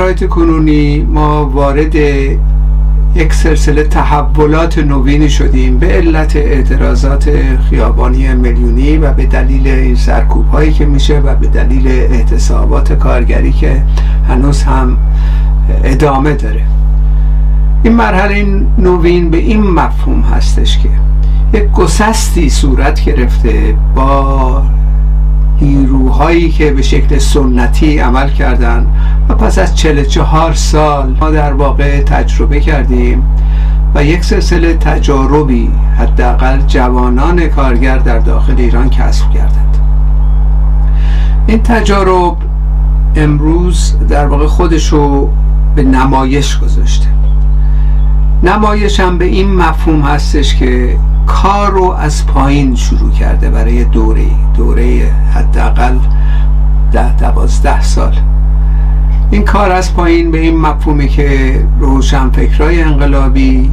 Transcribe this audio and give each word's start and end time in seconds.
شرایط 0.00 0.28
کنونی 0.28 1.02
ما 1.02 1.46
وارد 1.46 1.94
یک 3.14 3.32
سلسله 3.32 3.82
تحولات 3.84 4.78
نوینی 4.78 5.30
شدیم 5.30 5.78
به 5.78 5.86
علت 5.86 6.36
اعتراضات 6.36 7.30
خیابانی 7.70 8.34
میلیونی 8.34 8.96
و 8.96 9.12
به 9.12 9.26
دلیل 9.26 9.68
این 9.68 9.94
سرکوب 9.94 10.48
هایی 10.48 10.72
که 10.72 10.86
میشه 10.86 11.18
و 11.18 11.34
به 11.34 11.46
دلیل 11.46 11.88
اعتصابات 11.88 12.92
کارگری 12.92 13.52
که 13.52 13.82
هنوز 14.28 14.62
هم 14.62 14.96
ادامه 15.84 16.34
داره. 16.34 16.62
این 17.82 17.92
مرحله 17.92 18.46
نوین 18.78 19.30
به 19.30 19.36
این 19.36 19.70
مفهوم 19.70 20.20
هستش 20.20 20.78
که 20.78 20.88
یک 21.58 21.70
گسستی 21.70 22.50
صورت 22.50 23.04
گرفته 23.04 23.74
با 23.94 24.62
نیروهایی 25.60 26.50
که 26.50 26.72
به 26.72 26.82
شکل 26.82 27.18
سنتی 27.18 27.98
عمل 27.98 28.30
کردن 28.30 28.86
و 29.28 29.34
پس 29.34 29.58
از 29.58 29.76
44 29.76 30.52
سال 30.54 31.16
ما 31.20 31.30
در 31.30 31.52
واقع 31.52 32.02
تجربه 32.02 32.60
کردیم 32.60 33.22
و 33.94 34.04
یک 34.04 34.24
سلسله 34.24 34.74
تجاربی 34.74 35.70
حداقل 35.98 36.58
جوانان 36.66 37.48
کارگر 37.48 37.98
در 37.98 38.18
داخل 38.18 38.54
ایران 38.58 38.90
کسب 38.90 39.30
کردند. 39.30 39.78
این 41.46 41.62
تجارب 41.62 42.36
امروز 43.16 43.94
در 44.08 44.26
واقع 44.26 44.46
خودشو 44.46 45.28
به 45.74 45.82
نمایش 45.82 46.58
گذاشته. 46.58 47.06
نمایش 48.42 49.00
هم 49.00 49.18
به 49.18 49.24
این 49.24 49.54
مفهوم 49.54 50.00
هستش 50.00 50.56
که 50.56 50.98
کار 51.30 51.70
رو 51.70 51.90
از 51.90 52.26
پایین 52.26 52.74
شروع 52.74 53.10
کرده 53.10 53.50
برای 53.50 53.84
دوره 53.84 54.26
دوره 54.56 55.12
حداقل 55.34 55.98
ده 56.92 57.16
دوازده 57.16 57.82
سال. 57.82 58.16
این 59.30 59.44
کار 59.44 59.72
از 59.72 59.94
پایین 59.94 60.30
به 60.30 60.38
این 60.38 60.56
مفهومی 60.56 61.08
که 61.08 61.60
روشنفکرای 61.80 62.82
انقلابی 62.82 63.70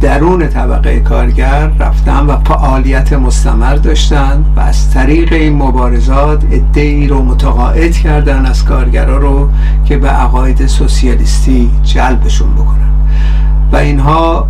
درون 0.00 0.48
طبقه 0.48 1.00
کارگر 1.00 1.66
رفتن 1.78 2.26
و 2.26 2.36
فعالیت 2.36 3.12
مستمر 3.12 3.74
داشتن 3.74 4.44
و 4.56 4.60
از 4.60 4.90
طریق 4.90 5.32
این 5.32 5.56
مبارزات 5.56 6.44
ای 6.74 7.06
رو 7.06 7.22
متقاعد 7.22 7.92
کردن 7.92 8.46
از 8.46 8.64
کارگرا 8.64 9.16
رو 9.18 9.48
که 9.84 9.96
به 9.96 10.08
عقاید 10.08 10.66
سوسیالیستی 10.66 11.70
جلبشون 11.82 12.54
بکنن. 12.54 12.90
و 13.72 13.76
اینها 13.76 14.46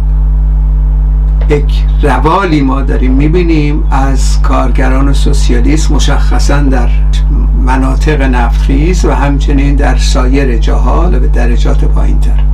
یک 1.50 1.84
روالی 2.02 2.60
ما 2.60 2.82
داریم 2.82 3.12
می‌بینیم 3.12 3.82
از 3.90 4.42
کارگران 4.42 5.12
سوسیالیست 5.12 5.90
مشخصا 5.90 6.60
در 6.60 6.88
مناطق 7.66 8.22
نفتخیز 8.22 9.04
و 9.04 9.14
همچنین 9.14 9.74
در 9.74 9.96
سایر 9.96 10.58
جاها 10.58 11.06
به 11.06 11.28
درجات 11.28 11.84
پایین 11.84 12.20
تر 12.20 12.46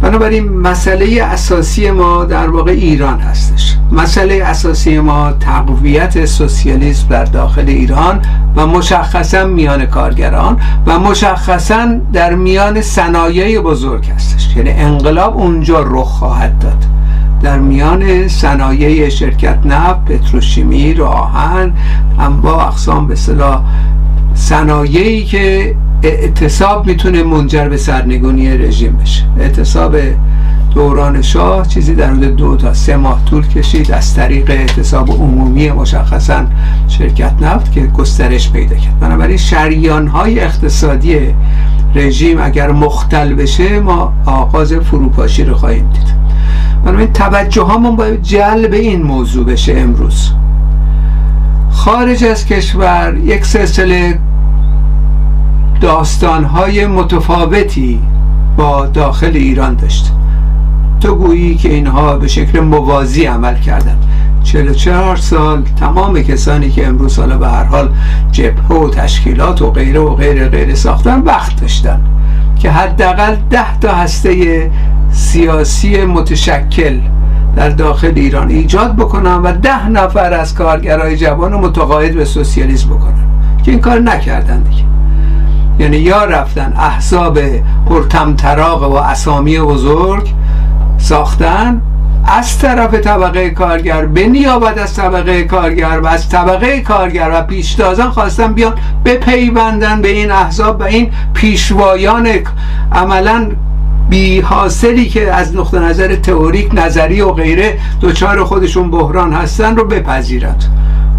بنابراین 0.00 0.48
مسئله 0.48 1.22
اساسی 1.22 1.90
ما 1.90 2.24
در 2.24 2.50
واقع 2.50 2.70
ایران 2.70 3.20
هستش. 3.20 3.76
مسئله 3.92 4.44
اساسی 4.44 4.98
ما 4.98 5.32
تقویت 5.32 6.24
سوسیالیسم 6.24 7.08
در 7.08 7.24
داخل 7.24 7.68
ایران 7.68 8.20
و 8.56 8.66
مشخصا 8.66 9.46
میان 9.46 9.86
کارگران 9.86 10.60
و 10.86 10.98
مشخصا 10.98 11.86
در 12.12 12.34
میان 12.34 12.82
صنایع 12.82 13.60
بزرگ 13.60 14.10
هستش. 14.10 14.56
یعنی 14.56 14.70
انقلاب 14.70 15.36
اونجا 15.36 15.82
رخ 15.82 16.08
خواهد 16.08 16.58
داد. 16.58 16.97
در 17.42 17.58
میان 17.58 18.28
صنایع 18.28 19.08
شرکت 19.08 19.58
نفت 19.64 20.04
پتروشیمی 20.04 20.94
راهن 20.94 21.72
انواع 22.18 22.66
اقسام 22.66 23.06
به 23.06 23.14
صلاح 23.14 23.62
صنایعی 24.34 25.24
که 25.24 25.74
اعتصاب 26.02 26.86
می‌تونه 26.86 27.22
منجر 27.22 27.68
به 27.68 27.76
سرنگونی 27.76 28.48
رژیم 28.48 28.92
بشه. 28.92 29.24
اعتصاب 29.38 29.96
دوران 30.74 31.22
شاه 31.22 31.66
چیزی 31.66 31.94
در 31.94 32.10
حدود 32.10 32.36
دو 32.36 32.56
تا 32.56 32.74
سه 32.74 32.96
ماه 32.96 33.24
طول 33.24 33.46
کشید 33.46 33.92
از 33.92 34.14
طریق 34.14 34.50
اعتصاب 34.50 35.10
عمومی 35.10 35.70
مشخصا 35.70 36.44
شرکت 36.88 37.32
نفت 37.40 37.72
که 37.72 37.80
گسترش 37.80 38.50
پیدا 38.50 38.76
کرد. 38.76 39.00
بنابراین 39.00 39.36
شریان 39.36 40.06
های 40.06 40.40
اقتصادی 40.40 41.18
رژیم 41.94 42.38
اگر 42.40 42.70
مختل 42.70 43.34
بشه 43.34 43.80
ما 43.80 44.12
آغاز 44.26 44.72
فروپاشی 44.72 45.44
رو 45.44 45.54
خواهیم 45.54 45.90
دید. 45.90 46.27
بنابراین 46.84 47.12
توجه 47.12 47.66
همون 47.66 47.96
باید 47.96 48.22
جلب 48.22 48.72
این 48.72 49.02
موضوع 49.02 49.44
بشه 49.44 49.74
امروز. 49.76 50.32
خارج 51.70 52.24
از 52.24 52.46
کشور 52.46 53.16
یک 53.24 53.44
سلسله 53.44 54.18
داستانهای 55.80 56.86
متفاوتی 56.86 58.00
با 58.56 58.86
داخل 58.86 59.32
ایران 59.34 59.74
داشت. 59.74 60.12
تو 61.00 61.14
گویی 61.14 61.54
که 61.54 61.68
اینها 61.74 62.16
به 62.16 62.28
شکل 62.28 62.60
موازی 62.60 63.24
عمل 63.24 63.54
کردن 63.54 63.98
44 64.44 65.16
سال 65.16 65.62
تمام 65.80 66.22
کسانی 66.22 66.70
که 66.70 66.86
امروز 66.86 67.18
حالا 67.18 67.38
به 67.38 67.48
هر 67.48 67.64
حال 67.64 67.88
جبهه 68.32 68.72
و 68.72 68.90
تشکیلات 68.90 69.62
و 69.62 69.70
غیره 69.70 70.00
و 70.00 70.14
غیره 70.14 70.48
غیره 70.48 70.74
ساختن 70.74 71.20
وقت 71.20 71.60
داشتن 71.60 72.00
که 72.58 72.70
حداقل 72.70 73.36
ده 73.50 73.78
تا 73.80 73.94
هسته 73.94 74.70
سیاسی 75.10 76.04
متشکل 76.04 77.00
در 77.56 77.68
داخل 77.68 78.12
ایران 78.16 78.48
ایجاد 78.48 78.96
بکنن 78.96 79.34
و 79.34 79.52
ده 79.52 79.88
نفر 79.88 80.32
از 80.32 80.54
کارگرای 80.54 81.16
جوان 81.16 81.54
متقاعد 81.54 82.14
به 82.14 82.24
سوسیالیسم 82.24 82.88
بکنن 82.88 83.28
که 83.64 83.70
این 83.70 83.80
کار 83.80 83.98
نکردن 83.98 84.60
دیگه. 84.60 84.84
یعنی 85.78 85.96
یا 85.96 86.24
رفتن 86.24 86.72
احزاب 86.76 87.38
پرتمطراق 87.86 88.92
و 88.92 88.94
اسامی 88.94 89.58
بزرگ 89.58 90.34
ساختن 90.98 91.82
از 92.24 92.58
طرف 92.58 92.94
طبقه 92.94 93.50
کارگر 93.50 94.06
به 94.06 94.26
نیابت 94.26 94.78
از 94.78 94.94
طبقه 94.94 95.44
کارگر 95.44 96.00
و 96.02 96.06
از 96.06 96.28
طبقه 96.28 96.80
کارگر 96.80 97.30
و 97.34 97.42
پیشتازان 97.42 98.10
خواستن 98.10 98.52
بیان 98.52 98.74
بپیوندن 99.04 100.02
به 100.02 100.08
این 100.08 100.30
احزاب 100.30 100.80
و 100.80 100.82
این 100.82 101.10
پیشوایان 101.34 102.28
عملا 102.92 103.50
بی 104.10 104.40
حاصلی 104.40 105.08
که 105.08 105.32
از 105.34 105.56
نقطه 105.56 105.78
نظر 105.78 106.16
تئوریک 106.16 106.70
نظری 106.74 107.20
و 107.20 107.32
غیره 107.32 107.78
دوچار 108.00 108.44
خودشون 108.44 108.90
بحران 108.90 109.32
هستن 109.32 109.76
رو 109.76 109.84
بپذیرد 109.84 110.64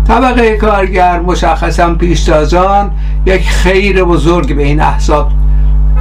طبقه 0.07 0.57
کارگر 0.57 1.19
مشخصا 1.19 1.93
پیشتازان 1.93 2.91
یک 3.25 3.49
خیر 3.49 4.03
بزرگ 4.03 4.55
به 4.55 4.63
این 4.63 4.81
احزاب 4.81 5.31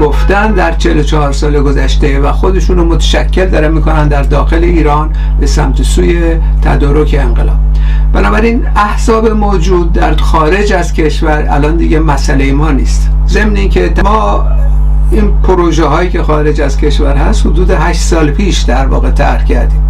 گفتن 0.00 0.52
در 0.52 0.72
44 0.72 1.32
سال 1.32 1.62
گذشته 1.62 2.20
و 2.20 2.32
خودشون 2.32 2.76
رو 2.76 2.84
متشکل 2.84 3.46
دارن 3.46 3.72
می‌کنن 3.72 4.08
در 4.08 4.22
داخل 4.22 4.64
ایران 4.64 5.10
به 5.40 5.46
سمت 5.46 5.82
سوی 5.82 6.36
تدارک 6.62 7.16
انقلاب. 7.18 7.56
بنابراین 8.12 8.66
احزاب 8.76 9.28
موجود 9.28 9.92
در 9.92 10.16
خارج 10.16 10.72
از 10.72 10.92
کشور 10.92 11.46
الان 11.50 11.76
دیگه 11.76 11.98
مسئله 11.98 12.52
ما 12.52 12.70
نیست. 12.70 13.10
ضمن 13.28 13.56
اینکه 13.56 13.92
ما 14.04 14.46
این 15.10 15.32
پروژه 15.42 15.84
هایی 15.84 16.10
که 16.10 16.22
خارج 16.22 16.60
از 16.60 16.76
کشور 16.76 17.16
هست 17.16 17.46
حدود 17.46 17.70
8 17.70 18.00
سال 18.00 18.30
پیش 18.30 18.62
در 18.62 18.86
واقع 18.86 19.10
طرح 19.10 19.44
کردیم. 19.44 19.82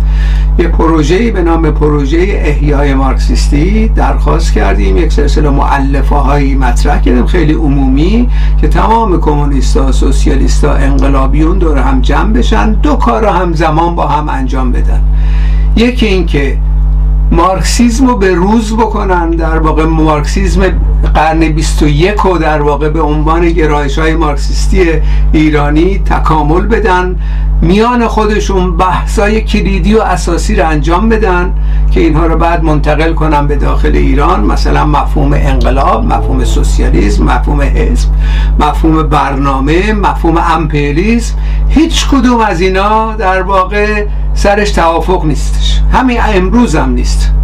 یه 0.58 0.68
پروژه‌ای 0.68 1.30
به 1.30 1.42
نام 1.42 1.70
پروژه 1.70 2.18
احیای 2.18 2.94
مارکسیستی 2.94 3.88
درخواست 3.88 4.52
کردیم. 4.52 4.96
یک 4.96 5.12
سلسله 5.12 5.50
معلفه 5.50 6.14
هایی 6.14 6.54
مطرح 6.54 7.00
کردیم 7.00 7.26
خیلی 7.26 7.52
عمومی 7.52 8.28
که 8.60 8.68
تمام 8.68 9.20
کمونیستا 9.20 9.92
سوسیالیستا 9.92 10.72
انقلابیون 10.72 11.58
دور 11.58 11.78
هم 11.78 12.00
جمع 12.00 12.32
بشن 12.32 12.72
دو 12.72 12.94
کار 12.94 13.22
رو 13.22 13.28
همزمان 13.28 13.94
با 13.94 14.06
هم 14.06 14.28
انجام 14.28 14.72
بدن. 14.72 15.02
یکی 15.76 16.06
اینکه 16.06 16.58
مارکسیزم 17.30 18.06
رو 18.06 18.16
به 18.16 18.34
روز 18.34 18.72
بکنن 18.72 19.30
در 19.30 19.58
واقع 19.58 19.84
مارکسیزم 19.84 20.62
قرن 21.14 21.48
21 21.48 22.14
رو 22.14 22.38
در 22.38 22.62
واقع 22.62 22.88
به 22.88 23.00
عنوان 23.00 23.48
گرایش 23.48 23.98
های 23.98 24.14
مارکسیستی 24.16 24.84
ایرانی 25.32 25.98
تکامل 25.98 26.66
بدن. 26.66 27.16
میان 27.62 28.08
خودشون 28.08 28.76
بحثای 28.76 29.40
کلیدی 29.40 29.94
و 29.94 30.00
اساسی 30.00 30.56
رو 30.56 30.68
انجام 30.68 31.08
بدن 31.08 31.52
که 31.90 32.00
اینها 32.00 32.26
رو 32.26 32.36
بعد 32.36 32.64
منتقل 32.64 33.14
کنن 33.14 33.46
به 33.46 33.56
داخل 33.56 33.96
ایران. 33.96 34.44
مثلا 34.44 34.86
مفهوم 34.86 35.32
انقلاب 35.32 36.04
مفهوم 36.04 36.44
سوسیالیسم 36.44 37.24
مفهوم 37.24 37.60
حزب 37.60 38.08
مفهوم 38.60 39.02
برنامه 39.02 39.92
مفهوم 39.92 40.36
امپریالیسم. 40.36 41.34
هیچ 41.68 42.08
کدوم 42.08 42.40
از 42.40 42.60
اینا 42.60 43.12
در 43.12 43.42
واقع 43.42 44.06
سرش 44.34 44.70
توافق 44.70 45.24
نیستش. 45.24 45.80
همین 45.92 46.18
امروز 46.20 46.76
هم 46.76 46.90
نیست. 46.90 47.37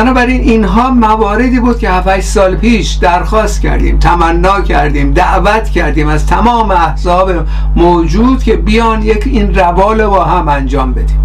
بنابراین 0.00 0.40
اینها 0.40 0.90
مواردی 0.90 1.60
بود 1.60 1.78
که 1.78 1.90
7 1.90 2.20
سال 2.20 2.56
پیش 2.56 2.92
درخواست 2.92 3.60
کردیم 3.60 3.98
تمنا 3.98 4.60
کردیم 4.60 5.12
دعوت 5.12 5.68
کردیم 5.68 6.08
از 6.08 6.26
تمام 6.26 6.70
احزاب 6.70 7.32
موجود 7.76 8.42
که 8.42 8.56
بیان 8.56 9.02
یک 9.02 9.22
این 9.26 9.54
روال 9.54 10.06
با 10.06 10.24
هم 10.24 10.48
انجام 10.48 10.92
بدیم. 10.92 11.18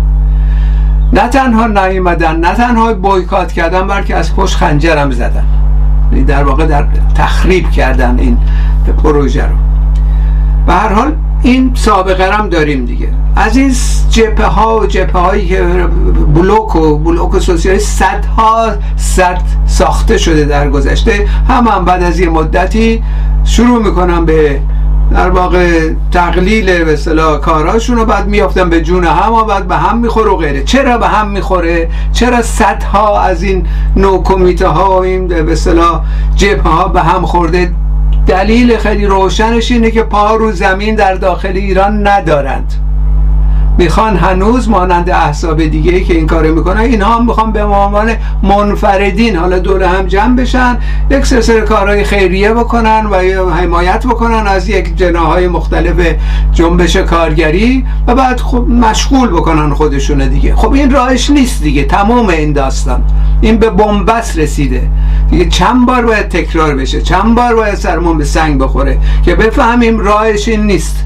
نه 1.14 1.28
تنها 1.28 1.68
نیومدن 1.68 2.36
نه 2.36 2.54
تنها 2.54 2.94
بایکات 2.94 3.52
کردن 3.52 3.88
بلکه 3.88 4.16
از 4.16 4.36
پشت 4.36 4.56
خنجرم 4.56 5.12
زدن. 5.12 5.46
در 6.28 6.44
واقع 6.44 6.66
در 6.66 6.86
تخریب 7.16 7.72
کردن 7.72 8.20
این 8.20 8.38
پروژه 9.04 9.46
رو. 9.46 9.56
به 10.68 10.74
هر 10.74 10.94
حال 10.94 11.14
این 11.42 11.72
سابقه 11.74 12.32
هم 12.32 12.50
داریم 12.50 12.86
دیگه. 12.86 13.10
از 13.36 13.58
این 13.58 13.74
جپه 14.10 14.46
ها 14.46 14.80
و 14.80 14.86
جپه 14.86 15.20
هایی 15.20 15.48
که 15.48 15.62
بلوک 16.36 16.76
و 16.76 16.98
بلوک 16.98 17.40
سوسیالی 17.40 17.80
صدها 17.80 18.72
صد 18.98 19.42
ساخته 19.66 20.18
شده 20.18 20.46
در 20.46 20.70
گذشته 20.70 21.28
هم, 21.50 21.68
هم 21.68 21.86
بعد 21.86 22.04
از 22.04 22.20
یه 22.20 22.30
مدتی 22.30 23.04
شروع 23.44 23.84
می‌کنم 23.84 24.26
به 24.26 24.60
در 25.12 25.30
واقع 25.30 25.90
تقلیل 26.12 26.84
به 26.84 26.94
اصطلاح 26.94 27.40
کاراشون 27.40 27.98
رو 27.98 28.06
بعد 28.06 28.28
میافتن 28.28 28.70
به 28.70 28.82
جون 28.82 29.04
هم 29.04 29.34
و 29.34 29.44
بعد 29.44 29.68
به 29.68 29.76
هم 29.76 29.98
می‌خوره 29.98 30.32
و 30.32 30.38
غیره. 30.38 30.64
چرا 30.64 30.98
به 30.98 31.08
هم 31.08 31.30
می‌خوره؟ 31.30 31.90
چرا 32.12 32.42
صدها 32.42 33.22
از 33.22 33.44
این 33.44 33.68
نو 33.96 34.24
کمیته 34.24 34.68
ها 34.68 34.90
و 34.90 35.04
این 35.04 35.28
به 35.28 35.52
اصطلاح 35.52 36.02
جبهه 36.36 36.68
ها 36.68 36.88
به 36.88 37.02
هم 37.02 37.26
خورده؟ 37.26 37.74
دلیل 38.28 38.78
خیلی 38.78 39.06
روشنش 39.06 39.72
اینه 39.72 39.92
که 39.92 40.04
پا 40.04 40.36
رو 40.36 40.52
زمین 40.52 40.96
در 40.96 41.14
داخل 41.14 41.58
ایران 41.58 42.08
ندارند. 42.08 42.85
می‌خوان 43.78 44.18
هنوز 44.18 44.70
مانند 44.70 45.10
احساب 45.10 45.66
دیگه 45.66 45.92
ای 45.92 46.04
که 46.04 46.14
این 46.14 46.28
کارو 46.28 46.56
می‌کنن 46.56 46.80
اینها 46.80 47.16
هم 47.16 47.26
می‌خوان 47.26 47.52
به 47.52 47.64
عنوان 47.64 48.12
منفردین 48.44 49.36
حالا 49.36 49.60
دور 49.60 49.84
هم 49.84 50.06
جمع 50.06 50.36
بشن 50.36 50.78
یک 51.10 51.26
سلسله 51.26 51.62
کارهای 51.62 52.04
خیریه 52.04 52.54
بکنن 52.54 53.06
و 53.06 53.16
حمایت 53.50 54.08
بکنن 54.08 54.48
از 54.48 54.70
یک 54.70 54.96
جناهای 54.96 55.48
مختلف 55.48 56.16
جنبش 56.54 56.96
کارگری 56.96 57.86
و 58.08 58.16
بعد 58.16 58.40
خب 58.40 58.68
مشغول 58.70 59.30
بکنن 59.30 59.74
خودشونه 59.74 60.28
دیگه. 60.28 60.56
خب 60.56 60.74
این 60.74 60.92
راهش 60.92 61.30
نیست 61.30 61.64
دیگه 61.64 61.84
تمام 61.84 62.30
این 62.30 62.54
داستان. 62.54 63.04
این 63.42 63.58
به 63.58 63.70
بنبست 63.70 64.40
رسیده. 64.40 64.90
دیگه 65.30 65.50
چند 65.50 65.86
بار 65.86 66.06
باید 66.06 66.30
تکرار 66.30 66.76
بشه 66.76 67.02
چند 67.02 67.36
بار 67.36 67.56
باید 67.56 67.76
سرمون 67.76 68.18
به 68.18 68.26
سنگ 68.26 68.60
بخوره 68.60 68.98
که 69.26 69.36
بفهمیم 69.36 70.00
راهش 70.00 70.48
این 70.48 70.64
نیست. 70.64 71.06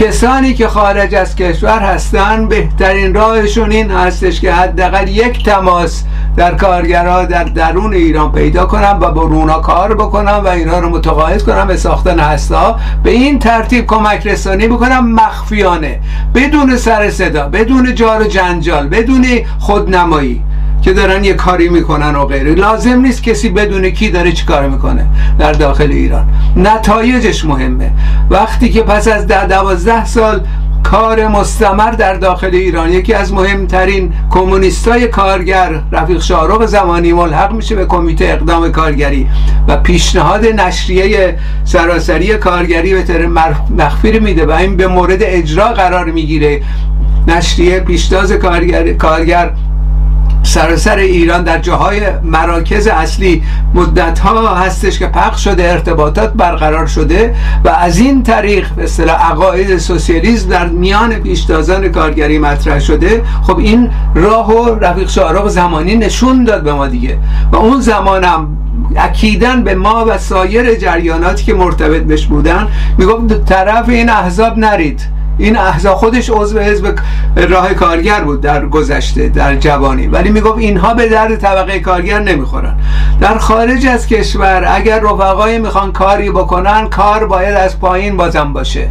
کسانی 0.00 0.54
که 0.54 0.68
خارج 0.68 1.14
از 1.14 1.36
کشور 1.36 1.78
هستن 1.78 2.48
بهترین 2.48 3.14
راهشون 3.14 3.70
این 3.70 3.90
هستش 3.90 4.40
که 4.40 4.52
حداقل 4.52 5.08
یک 5.08 5.44
تماس 5.44 6.04
در 6.36 6.54
کارگرها 6.54 7.24
در 7.24 7.44
درون 7.44 7.94
ایران 7.94 8.32
پیدا 8.32 8.66
کنم 8.66 8.98
و 9.00 9.10
با 9.10 9.22
رونا 9.22 9.58
کار 9.58 9.94
بکنم 9.94 10.40
و 10.44 10.48
اینا 10.48 10.78
رو 10.78 10.88
متقاعد 10.88 11.42
کنم 11.42 11.66
به 11.66 11.76
ساختن 11.76 12.18
هستا. 12.18 12.78
به 13.02 13.10
این 13.10 13.38
ترتیب 13.38 13.86
کمک 13.86 14.26
رسانی 14.26 14.68
بکنم 14.68 15.12
مخفیانه 15.12 16.00
بدون 16.34 16.76
سر 16.76 17.10
صدا 17.10 17.48
بدون 17.48 17.94
جار 17.94 18.22
و 18.22 18.24
جنجال 18.24 18.88
بدون 18.88 19.26
خودنمایی. 19.58 20.42
که 20.82 20.92
دارن 20.92 21.24
یه 21.24 21.34
کاری 21.34 21.68
می‌کنن 21.68 22.14
و 22.14 22.24
غیره. 22.24 22.54
لازم 22.54 23.00
نیست 23.00 23.22
کسی 23.22 23.48
بدون 23.48 23.90
کی 23.90 24.10
داره 24.10 24.32
چی 24.32 24.46
کار 24.46 24.68
می‌کنه 24.68 25.06
در 25.38 25.52
داخل 25.52 25.90
ایران. 25.90 26.26
نتایجش 26.56 27.44
مهمه. 27.44 27.90
وقتی 28.30 28.68
که 28.68 28.82
پس 28.82 29.08
از 29.08 29.26
ده 29.26 29.46
دوازده 29.46 30.04
سال 30.04 30.40
کار 30.82 31.28
مستمر 31.28 31.90
در 31.90 32.14
داخل 32.14 32.50
ایران 32.52 32.92
یکی 32.92 33.14
از 33.14 33.32
مهمترین 33.32 34.12
کمونیستای 34.30 35.08
کارگر 35.08 35.80
رفیق 35.92 36.20
شاروق 36.20 36.66
زمانی 36.66 37.12
ملحق 37.12 37.52
میشه 37.52 37.74
به 37.74 37.86
کمیته 37.86 38.24
اقدام 38.24 38.72
کارگری 38.72 39.28
و 39.68 39.76
پیشنهاد 39.76 40.46
نشریه 40.46 41.38
سراسری 41.64 42.36
کارگری 42.36 42.94
به 42.94 43.02
طور 43.02 43.26
مخفی 43.78 44.20
میده 44.20 44.46
و 44.46 44.50
این 44.50 44.76
به 44.76 44.86
مورد 44.86 45.18
اجرا 45.20 45.68
قرار 45.68 46.04
می‌گیره. 46.04 46.62
نشریه 47.28 47.80
پیشتاز 47.80 48.32
کارگر, 48.32 48.92
کارگر 48.92 49.50
سراسر 50.42 50.96
ایران 50.96 51.42
در 51.42 51.58
جاهای 51.58 52.00
مراکز 52.22 52.86
اصلی 52.86 53.42
مدت 53.74 54.18
ها 54.18 54.54
هستش 54.54 54.98
که 54.98 55.06
پخش 55.06 55.44
شده 55.44 55.72
ارتباطات 55.72 56.32
برقرار 56.32 56.86
شده 56.86 57.34
و 57.64 57.68
از 57.68 57.98
این 57.98 58.22
طریق 58.22 58.68
به 58.68 58.84
اصطلاح 58.84 59.30
عقاید 59.30 59.78
سوسیالیسم 59.78 60.48
در 60.48 60.66
میان 60.68 61.14
پیشتازان 61.14 61.88
کارگری 61.88 62.38
مطرح 62.38 62.80
شده. 62.80 63.22
خب 63.42 63.58
این 63.58 63.90
راه 64.14 64.52
و 64.52 64.74
رفیق 64.74 65.08
شارق 65.08 65.48
زمانی 65.48 65.96
نشون 65.96 66.44
داد 66.44 66.62
به 66.62 66.72
ما 66.72 66.86
دیگه 66.86 67.18
و 67.52 67.56
اون 67.56 67.80
زمانم 67.80 68.56
اکیدن 68.96 69.64
به 69.64 69.74
ما 69.74 70.04
و 70.08 70.18
سایر 70.18 70.74
جریاناتی 70.74 71.44
که 71.44 71.54
مرتبط 71.54 72.02
بش 72.02 72.26
بودن 72.26 72.68
می‌گفت 72.98 73.44
طرف 73.44 73.88
این 73.88 74.10
احزاب 74.10 74.58
نرید. 74.58 75.19
این 75.40 75.56
احزاب 75.56 75.96
خودش 75.96 76.30
عضو 76.30 76.58
حزب 76.58 76.94
راه 77.36 77.74
کارگر 77.74 78.20
بود 78.20 78.40
در 78.40 78.66
گذشته 78.66 79.28
در 79.28 79.56
جوانی. 79.56 80.06
ولی 80.06 80.30
می‌گفت 80.30 80.58
اینها 80.58 80.94
به 80.94 81.08
درد 81.08 81.36
طبقه 81.36 81.80
کارگر 81.80 82.18
نمی‌خورن. 82.18 82.76
در 83.20 83.38
خارج 83.38 83.86
از 83.86 84.06
کشور 84.06 84.64
اگر 84.74 85.00
رفقای 85.00 85.58
می‌خوان 85.58 85.92
کاری 85.92 86.30
بکنن 86.30 86.88
کار 86.88 87.26
باید 87.26 87.54
از 87.54 87.80
پایین 87.80 88.16
بازم 88.16 88.52
باشه. 88.52 88.88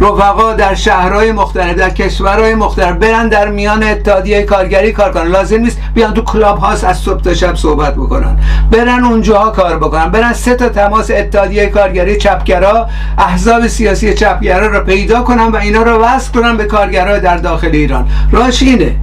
رفقا 0.00 0.52
در 0.52 0.74
شهرهای 0.74 1.32
مختلف 1.32 1.76
در 1.76 1.90
کشورهای 1.90 2.54
مختلف 2.54 2.96
برن 2.96 3.28
در 3.28 3.48
میان 3.48 3.82
اتحادیه 3.82 4.42
کارگری 4.42 4.92
کار 4.92 5.12
کنن. 5.12 5.26
لازم 5.26 5.60
نیست 5.60 5.78
بیان 5.94 6.14
تو 6.14 6.22
کلاب 6.22 6.58
هاست 6.58 6.84
از 6.84 6.98
صبح 6.98 7.20
تا 7.20 7.34
شب 7.34 7.54
صحبت 7.54 7.94
بکنن. 7.94 8.36
برن 8.70 9.04
اونجاها 9.04 9.50
کار 9.50 9.78
بکنن. 9.78 10.10
برن 10.10 10.32
سه 10.32 10.54
تا 10.54 10.68
تماس 10.68 11.10
اتحادیه 11.10 11.66
کارگری 11.66 12.16
چپگرا 12.16 12.86
احزاب 13.18 13.66
سیاسی 13.66 14.14
چپگرا 14.14 14.66
رو 14.66 14.84
پیدا 14.84 15.22
کنن 15.22 15.46
و 15.46 15.56
اینا 15.56 15.82
رو 15.82 16.04
وصل 16.04 16.32
کنن 16.32 16.56
به 16.56 16.64
کارگرای 16.64 17.20
در 17.20 17.36
داخل 17.36 17.70
ایران. 17.72 18.08
راش 18.32 18.62
اینه. 18.62 18.96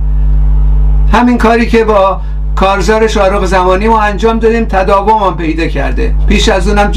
همین 1.13 1.37
کاری 1.37 1.67
که 1.67 1.83
با 1.83 2.21
کارزار 2.55 3.07
شارق 3.07 3.45
زمانی 3.45 3.87
ما 3.87 4.01
انجام 4.01 4.39
دادیم 4.39 4.65
تداوم 4.65 5.23
هم 5.23 5.37
پیدا 5.37 5.67
کرده. 5.67 6.15
پیش 6.27 6.49
از 6.49 6.67
اونم 6.67 6.91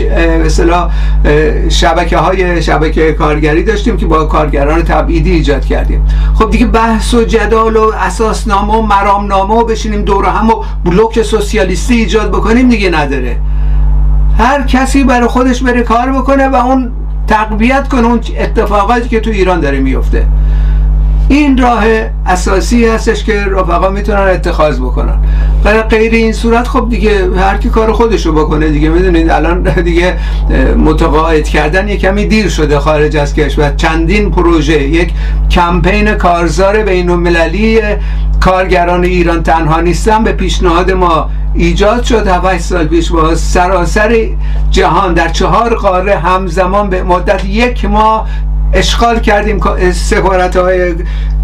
مثلا 0.45 0.91
شبکه 1.69 2.19
های 2.19 2.63
شبکه 2.63 3.13
کارگری 3.13 3.63
داشتیم 3.63 3.97
که 3.97 4.07
با 4.07 4.25
کارگران 4.25 4.83
تبعیدی 4.83 5.33
ایجاد 5.33 5.65
کردیم. 5.65 6.07
خب 6.35 6.51
دیگه 6.51 6.67
بحث 6.67 7.15
و 7.15 7.25
جدال 7.25 7.77
و 7.77 7.93
اساسنامه 8.01 8.75
و 8.75 8.83
مرامنامه 8.83 9.55
و 9.55 9.65
بشینیم 9.65 10.03
دور 10.03 10.25
هم 10.27 10.51
و 10.51 10.65
بلوک 10.85 11.23
سوسیالیستی 11.23 11.95
ایجاد 11.95 12.31
بکنیم 12.31 12.69
دیگه 12.69 12.91
نداره. 12.91 13.37
هر 14.39 14.63
کسی 14.63 15.05
برای 15.05 15.29
خودش 15.29 15.63
بره 15.63 15.83
کار 15.83 16.13
بکنه 16.13 16.49
و 16.49 16.55
اون 16.55 16.93
تقویت 17.27 17.89
کنه 17.89 18.07
اون 18.07 18.21
اتفاقاتی 18.39 19.09
که 19.09 19.21
تو 19.21 19.31
ایران 19.31 19.61
داره 19.61 19.81
میفته. 19.81 20.27
این 21.37 21.59
راه 21.59 21.85
اساسی 22.27 22.87
هستش 22.87 23.25
که 23.25 23.45
رفقا 23.45 23.91
می‌تونن 23.91 24.19
اتخاذ 24.19 24.81
بکنن. 24.81 25.19
برای 25.65 25.83
غیر 25.83 26.13
این 26.13 26.33
صورت 26.33 26.69
خب 26.69 26.87
دیگه 26.91 27.37
هر 27.37 27.57
کی 27.57 27.69
کار 27.69 27.93
خودشو 27.93 28.33
بکنه 28.33 28.69
دیگه 28.69 28.89
می‌دونید؟ 28.89 29.31
الان 29.31 29.63
دیگه 29.91 30.17
متقاعد 30.77 31.49
کردن 31.49 31.89
یه 31.89 31.97
کمی 31.97 32.27
دیر 32.27 32.49
شده 32.49 32.79
خارج 32.79 33.17
از 33.17 33.35
کشور. 33.35 33.75
چندین 33.77 34.31
پروژه 34.31 34.83
یک 34.83 35.13
کمپین 35.51 36.15
کارزار 36.15 36.83
بین 36.83 37.11
المللی 37.11 37.81
کارگران 38.41 39.05
ایران 39.05 39.43
تنها 39.43 39.81
نیستن. 39.81 40.25
به 40.25 40.33
پیشنهاد 40.33 40.91
ما 40.91 41.31
ایجاد 41.55 42.03
شد. 42.03 42.27
7 42.27 42.59
سال 42.59 42.87
پیش 42.87 43.13
با 43.13 43.35
سراسر 43.35 44.29
جهان 44.71 45.15
در 45.15 45.29
چهار 45.29 45.75
قاره 45.75 46.19
همزمان 46.19 46.91
به 46.91 47.03
مدت 47.03 47.45
یک 47.45 47.85
ماه 47.85 48.29
اشغال 48.75 49.21
کردیم 49.21 49.61
سفارت 49.93 50.57
های 50.57 50.95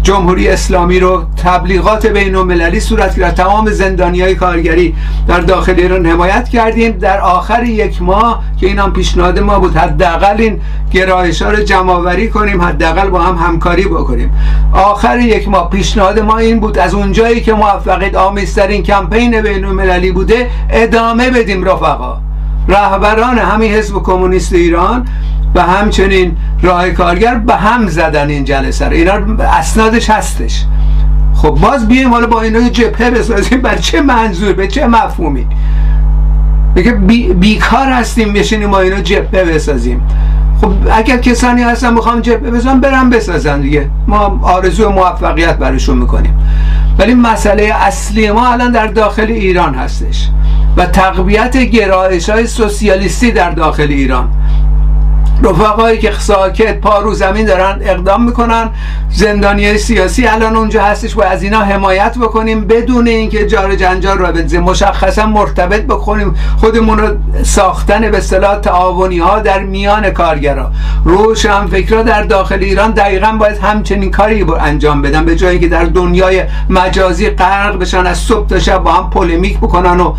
جمهوری 0.03 0.49
اسلامی 0.49 0.99
رو 0.99 1.23
تبلیغات 1.43 2.07
بین 2.07 2.35
المللی 2.35 2.79
صورت 2.79 3.15
گرفت. 3.15 3.35
تمام 3.35 3.69
زندانی 3.69 4.21
های 4.21 4.35
کارگری 4.35 4.95
در 5.27 5.39
داخل 5.39 5.73
ایران 5.77 6.05
حمایت 6.05 6.49
کردیم. 6.49 6.91
در 6.91 7.19
آخر 7.21 7.63
یک 7.63 8.01
ماه 8.01 8.43
که 8.59 8.67
این 8.67 8.79
هم 8.79 8.93
پیشنهاد 8.93 9.39
ما 9.39 9.59
بود 9.59 9.77
حداقل 9.77 10.35
این 10.37 10.61
گرایش 10.91 11.41
ها 11.41 11.51
رو 11.51 11.63
جمع 11.63 12.25
کنیم 12.25 12.61
حداقل 12.61 13.09
با 13.09 13.21
هم 13.21 13.35
همکاری 13.35 13.85
بکنیم. 13.85 14.33
آخر 14.73 15.19
یک 15.19 15.47
ماه 15.49 15.69
پیشنهاد 15.69 16.19
ما 16.19 16.37
این 16.37 16.59
بود 16.59 16.77
از 16.77 16.93
اونجایی 16.93 17.41
که 17.41 17.53
موفقیت 17.53 18.15
آمیزترین 18.15 18.83
کمپین 18.83 19.41
بین 19.41 19.65
المللی 19.65 20.11
بوده 20.11 20.49
ادامه 20.69 21.29
بدیم 21.29 21.63
رفقا. 21.63 22.17
رهبران 22.67 23.37
همین 23.37 23.71
حزب 23.71 24.03
کمونیست 24.03 24.53
ایران 24.53 25.07
و 25.55 25.61
همچنین 25.61 26.37
راه 26.61 26.89
کارگر 26.89 27.35
به 27.35 27.55
هم 27.55 27.87
زدن 27.87 28.29
این 28.29 28.43
جلسه 28.45 28.85
رو. 28.85 28.93
اینا 28.93 29.43
اسنادش 29.43 30.09
هستش. 30.09 30.65
خب 31.35 31.49
باز 31.49 31.87
بیایم 31.87 32.13
حالا 32.13 32.27
با 32.27 32.41
اینا 32.41 32.69
جبهه 32.69 33.11
بسازیم. 33.11 33.61
بر 33.61 33.77
چه 33.77 34.01
منظور؟ 34.01 34.53
به 34.53 34.67
چه 34.67 34.87
مفهومی؟ 34.87 35.47
میگه 36.75 36.91
بی، 36.91 37.33
بیکار 37.33 37.87
هستیم 37.87 38.33
بشینیم 38.33 38.69
ما 38.69 38.79
اینا 38.79 38.99
جبهه 38.99 39.43
بسازیم. 39.43 40.01
خب 40.61 40.73
اگر 40.91 41.17
کسانی 41.17 41.61
هستن 41.61 41.93
می‌خوام 41.93 42.19
جبهه 42.19 42.51
بزنم 42.51 42.81
برم 42.81 43.09
بسازن 43.09 43.61
دیگه. 43.61 43.89
ما 44.07 44.39
آرزو 44.43 44.89
موفقیت 44.89 45.57
برشون 45.57 45.97
می‌کنیم. 45.97 46.37
ولی 46.99 47.13
مسئله 47.13 47.63
اصلی 47.63 48.31
ما 48.31 48.47
الان 48.47 48.71
در 48.71 48.87
داخل 48.87 49.27
ایران 49.27 49.75
هستش 49.75 50.29
و 50.77 50.85
تقویت 50.85 51.57
گرایش 51.57 52.29
های 52.29 52.47
سوسیالیستی 52.47 53.31
در 53.31 53.49
داخل 53.49 53.87
ایران. 53.89 54.29
رفقایی 55.43 55.99
که 55.99 56.11
ساکت 56.19 56.79
پا 56.79 56.99
رو 56.99 57.13
زمین 57.13 57.45
دارن 57.45 57.79
اقدام 57.81 58.25
می‌کنن. 58.25 58.69
زندانی 59.09 59.77
سیاسی 59.77 60.27
الان 60.27 60.55
اونجا 60.55 60.83
هستش 60.83 61.17
و 61.17 61.21
از 61.21 61.43
اینا 61.43 61.59
حمایت 61.59 62.17
بکنیم. 62.17 62.67
بدون 62.67 63.07
اینکه 63.07 63.47
جار 63.47 63.75
جنجال 63.75 64.17
را 64.17 64.31
بنزیم 64.31 64.61
مشخصا 64.61 65.25
مرتبط 65.25 65.81
بکنیم. 65.81 66.35
خودمون 66.57 66.97
رو 66.99 67.15
ساختن 67.43 68.11
به 68.11 68.17
اصطلاح 68.17 68.59
تعاونی 68.59 69.19
ها 69.19 69.39
در 69.39 69.59
میان 69.59 70.09
کارگرا. 70.09 70.71
روشن 71.05 71.67
فکرها 71.67 72.03
در 72.03 72.23
داخل 72.23 72.59
ایران 72.59 72.91
دقیقا 72.91 73.31
باید 73.39 73.57
همچنین 73.57 74.11
کاری 74.11 74.45
انجام 74.59 75.01
بدن. 75.01 75.25
به 75.25 75.35
جایی 75.35 75.59
که 75.59 75.67
در 75.67 75.83
دنیای 75.83 76.43
مجازی 76.69 77.29
غرق 77.29 77.79
بشن. 77.79 78.05
از 78.05 78.17
صبح 78.17 78.47
تا 78.47 78.59
شب 78.59 78.77
با 78.77 78.91
هم 78.91 79.09
پولمیک 79.09 79.57
بکنن 79.57 79.99
و 79.99 80.13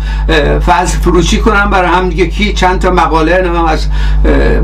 فضل 0.59 0.97
فروشی 0.99 1.39
کنن. 1.39 1.69
برای 1.69 1.89
هم 1.89 2.09
دیگه 2.09 2.27
کی 2.27 2.53
چند 2.53 2.79
تا 2.79 2.91
مقاله 2.91 3.51
از 3.67 3.87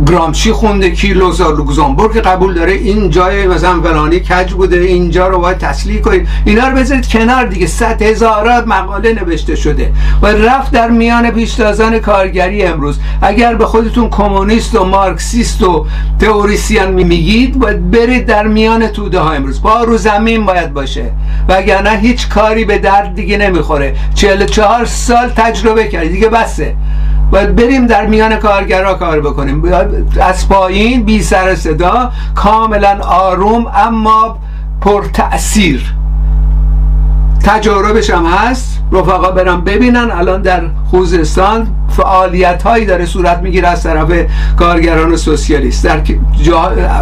گرامشی 0.07 0.48
خونده 0.53 0.89
کی 0.91 1.13
لوکزامبورگ 1.13 2.17
قبول 2.17 2.53
داره؟ 2.53 2.71
این 2.71 3.09
جای 3.09 3.47
مثلا 3.47 3.81
فلانی 3.81 4.19
کج 4.19 4.53
بوده 4.53 4.79
اینجا 4.79 5.27
رو 5.27 5.39
باید 5.39 5.57
تسلیح 5.57 6.01
کنید 6.01 6.27
اینا 6.45 6.67
رو 6.67 6.77
بذارید 6.77 7.07
کنار 7.07 7.45
دیگه. 7.45 7.67
صد 7.67 8.01
هزارات 8.01 8.67
مقاله 8.67 9.13
نوشته 9.13 9.55
شده 9.55 9.93
و 10.21 10.27
رفت 10.27 10.71
در 10.71 10.89
میان 10.89 11.31
پیشتازان 11.31 11.99
کارگری 11.99 12.63
امروز. 12.63 12.99
اگر 13.21 13.55
به 13.55 13.65
خودتون 13.65 14.09
کمونیست 14.09 14.75
و 14.75 14.85
مارکسیست 14.85 15.63
و 15.63 15.85
تئوریسین 16.19 16.85
میگید 16.85 17.59
باید 17.59 17.91
برید 17.91 18.25
در 18.25 18.47
میان 18.47 18.87
توده 18.87 19.19
ها 19.19 19.31
امروز. 19.31 19.61
با 19.61 19.83
رو 19.83 19.97
زمین 19.97 20.45
باید 20.45 20.73
باشه. 20.73 21.11
وگرنه 21.49 21.89
هیچ 21.89 22.29
کاری 22.29 22.65
به 22.65 22.77
درد 22.77 23.15
دیگه 23.15 23.37
نمی‌خوره. 23.37 23.95
44 24.15 24.85
سال 24.85 25.29
تجربه 25.29 25.87
کردی. 25.87 26.09
دیگه 26.09 26.29
بسه. 26.29 26.75
باید 27.31 27.55
بریم 27.55 27.87
در 27.87 28.05
میان 28.05 28.35
کارگرها 28.35 28.93
کار 28.93 29.21
بکنیم. 29.21 29.63
از 30.21 30.49
پایین 30.49 31.03
بی 31.03 31.23
سر 31.23 31.55
صدا 31.55 32.11
کاملا 32.35 32.99
آروم 33.03 33.67
اما 33.75 34.37
پر 34.81 35.03
تأثیر 35.13 35.93
تجاربش 37.43 38.09
هم 38.09 38.25
هست. 38.25 38.79
رفقا 38.91 39.31
برم 39.31 39.61
ببینن. 39.61 40.11
الان 40.11 40.41
در 40.41 40.61
خوزستان 40.91 41.67
فعالیت 41.89 42.63
هایی 42.63 42.85
داره 42.85 43.05
صورت 43.05 43.39
می‌گیره 43.41 43.67
از 43.67 43.83
طرف 43.83 44.11
کارگران 44.57 45.15
سوسیالیست. 45.15 45.85
در 45.85 46.01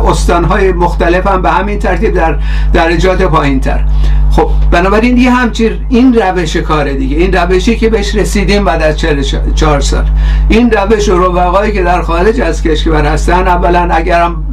استان 0.07 0.43
های 0.43 0.71
مختلف 0.71 1.27
هم 1.27 1.41
به 1.41 1.51
همین 1.51 1.79
ترتیب 1.79 2.13
در 2.13 2.35
درجات 2.73 3.21
پایین 3.21 3.59
تر 3.59 3.85
خب 4.31 4.49
بنابراین 4.71 5.17
یه 5.17 5.31
همچین 5.31 5.71
این 5.89 6.13
روش 6.13 6.57
کاره 6.57 6.93
دیگه. 6.93 7.17
این 7.17 7.33
روشی 7.33 7.75
که 7.75 7.89
بهش 7.89 8.15
رسیدیم 8.15 8.65
بعد 8.65 8.81
از 8.81 8.97
44 8.97 9.79
سال. 9.79 10.05
این 10.49 10.71
روش 10.71 11.09
و 11.09 11.19
رفقایی 11.19 11.71
که 11.71 11.83
در 11.83 12.01
خارج 12.01 12.41
از 12.41 12.63
کشور 12.63 13.05
هستن 13.05 13.47
اولا 13.47 13.89
اگرم 13.91 14.43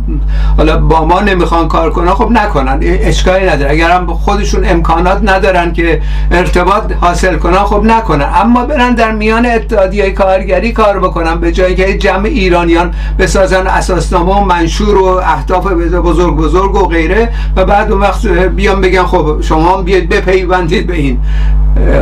حالا 0.57 0.79
با 0.79 1.05
ما 1.05 1.21
نمی‌خوان 1.21 1.69
کار 1.69 1.91
کنن 1.91 2.15
خب 2.15 2.31
نکنن 2.31 2.79
اشکالی 2.83 3.47
نداره. 3.47 3.71
اگرم 3.71 4.07
خودشون 4.07 4.65
امکانات 4.65 5.21
ندارن 5.23 5.73
که 5.73 6.01
ارتباط 6.31 6.93
حاصل 7.01 7.37
کنن 7.37 7.59
خب 7.59 7.83
نکنن. 7.85 8.29
اما 8.35 8.65
برن 8.65 8.95
در 8.95 9.13
میان 9.13 9.47
اتحادیه 9.47 10.11
کارگری 10.11 10.73
کار 10.73 10.99
بکنن 10.99 11.35
به 11.35 11.53
جایی 11.53 11.75
که 11.75 11.99
جمع 11.99 12.25
ایرانیان 12.25 12.95
بسازن 13.19 13.67
اساسنامه 13.67 14.41
و 14.41 14.45
منشور 14.45 14.99
و 14.99 15.05
اهداف 15.05 15.67
بزرگ 15.67 16.37
بزرگ 16.37 16.75
و 16.75 16.87
غیره 16.87 17.29
و 17.57 17.65
بعد 17.65 17.93
اون 17.93 18.01
وقت 18.01 18.27
بیان 18.27 18.81
بگن 18.81 19.03
خب 19.03 19.41
شما 19.41 19.83
بیاید 19.83 20.09
بپیوندید 20.09 20.87
به 20.87 20.95
این. 20.95 21.19